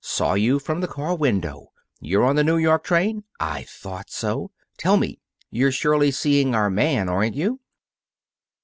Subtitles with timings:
[0.03, 1.67] Saw you from the car window.
[1.99, 3.23] You're on the New York train?
[3.39, 4.49] I thought so.
[4.79, 5.19] Tell me,
[5.51, 7.59] you're surely seeing our man, aren't you?"